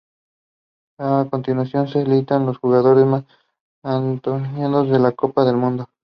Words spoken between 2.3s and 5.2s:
los jugadores con más anotaciones en la